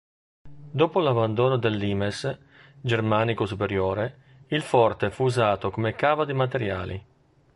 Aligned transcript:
Dopo 0.71 0.99
l'abbandono 0.99 1.57
del 1.57 1.75
Limes 1.75 2.35
germanico 2.81 3.45
superiore, 3.45 4.45
il 4.47 4.63
forte 4.63 5.11
fu 5.11 5.25
usato 5.25 5.69
come 5.69 5.93
cava 5.93 6.25
di 6.25 6.33
materiali. 6.33 7.05